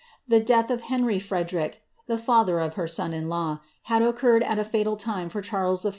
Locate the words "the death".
0.27-0.71